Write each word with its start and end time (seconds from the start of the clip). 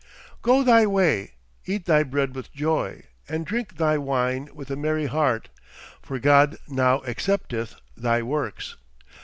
* 0.23 0.41
Go 0.41 0.63
thy 0.63 0.87
way, 0.87 1.33
eat 1.67 1.85
thy 1.85 2.01
bread 2.01 2.33
with 2.33 2.51
joy, 2.51 3.03
and 3.29 3.45
drink 3.45 3.77
thy 3.77 3.99
wine 3.99 4.49
with 4.51 4.71
a 4.71 4.75
merry 4.75 5.05
heart; 5.05 5.49
for 6.01 6.17
God 6.17 6.57
now 6.67 7.01
accepteth 7.03 7.75
thy 7.95 8.23
works. 8.23 8.77